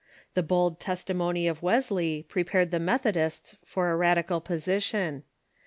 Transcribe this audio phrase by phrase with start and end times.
[0.33, 5.23] The bold testimony of Wesley prepared the Methodists asUcaf Action ^^^^ radical position.